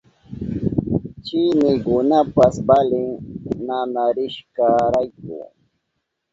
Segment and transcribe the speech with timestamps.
[1.25, 3.07] Chinikunapas valin
[3.65, 5.37] nanarishkarayku.